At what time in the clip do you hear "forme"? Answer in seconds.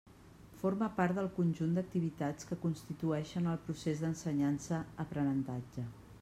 0.61-0.87